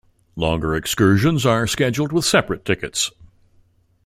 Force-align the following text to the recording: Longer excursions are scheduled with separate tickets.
Longer 0.35 0.73
excursions 0.75 1.45
are 1.45 1.67
scheduled 1.67 2.11
with 2.11 2.25
separate 2.25 2.65
tickets. 2.65 3.11